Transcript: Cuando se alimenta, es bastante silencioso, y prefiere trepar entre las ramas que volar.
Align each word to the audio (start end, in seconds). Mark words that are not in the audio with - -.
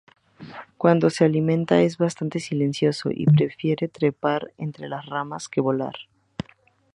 Cuando 0.79 1.11
se 1.11 1.25
alimenta, 1.25 1.79
es 1.83 1.99
bastante 1.99 2.39
silencioso, 2.39 3.11
y 3.13 3.25
prefiere 3.27 3.87
trepar 3.87 4.51
entre 4.57 4.89
las 4.89 5.05
ramas 5.05 5.47
que 5.47 5.61
volar. 5.61 5.93